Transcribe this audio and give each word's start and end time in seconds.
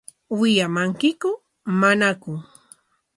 ¿Wiyamankiku 0.39 1.29
manaku? 1.79 2.31